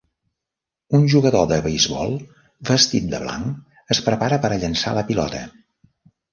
[0.99, 2.15] Un jugador de beisbol
[2.71, 5.47] vestit de blanc es prepara per a llançar la pilota.